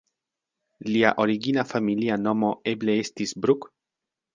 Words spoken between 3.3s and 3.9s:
"Bruck"?